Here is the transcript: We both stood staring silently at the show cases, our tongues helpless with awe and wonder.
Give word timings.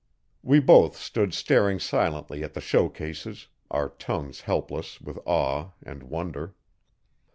We 0.41 0.59
both 0.59 0.95
stood 0.97 1.31
staring 1.31 1.77
silently 1.77 2.41
at 2.43 2.55
the 2.55 2.59
show 2.59 2.89
cases, 2.89 3.49
our 3.69 3.89
tongues 3.89 4.41
helpless 4.41 4.99
with 4.99 5.19
awe 5.27 5.73
and 5.83 6.01
wonder. 6.01 6.55